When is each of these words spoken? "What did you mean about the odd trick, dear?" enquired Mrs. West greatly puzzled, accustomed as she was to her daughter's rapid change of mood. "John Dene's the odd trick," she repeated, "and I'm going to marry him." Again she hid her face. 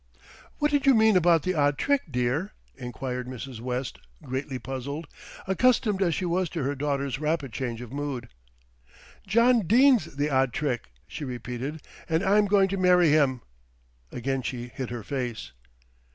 "What 0.57 0.71
did 0.71 0.87
you 0.87 0.95
mean 0.95 1.15
about 1.15 1.43
the 1.43 1.53
odd 1.53 1.77
trick, 1.77 2.01
dear?" 2.09 2.53
enquired 2.75 3.27
Mrs. 3.27 3.59
West 3.59 3.99
greatly 4.23 4.57
puzzled, 4.57 5.07
accustomed 5.45 6.01
as 6.01 6.15
she 6.15 6.25
was 6.25 6.49
to 6.49 6.63
her 6.63 6.73
daughter's 6.73 7.19
rapid 7.19 7.53
change 7.53 7.81
of 7.81 7.93
mood. 7.93 8.27
"John 9.27 9.67
Dene's 9.67 10.05
the 10.15 10.31
odd 10.31 10.53
trick," 10.53 10.89
she 11.07 11.23
repeated, 11.23 11.83
"and 12.09 12.23
I'm 12.23 12.47
going 12.47 12.67
to 12.69 12.77
marry 12.77 13.09
him." 13.11 13.41
Again 14.11 14.41
she 14.41 14.69
hid 14.69 14.89
her 14.89 15.03
face. 15.03 15.51